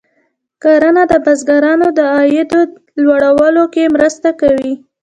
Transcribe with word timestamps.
کرنه 0.63 1.03
د 1.11 1.13
بزګرانو 1.25 1.87
د 1.97 1.99
عاید 2.15 2.51
لوړولو 3.03 3.63
کې 3.73 3.83
مرسته 3.95 4.29
کوي. 4.41 4.73